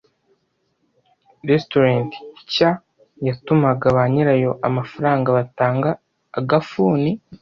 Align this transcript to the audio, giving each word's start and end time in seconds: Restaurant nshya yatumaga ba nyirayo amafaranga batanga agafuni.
Restaurant 1.49 2.11
nshya 2.41 2.69
yatumaga 3.27 3.87
ba 3.95 4.03
nyirayo 4.13 4.51
amafaranga 4.67 5.27
batanga 5.37 5.89
agafuni. 6.39 7.11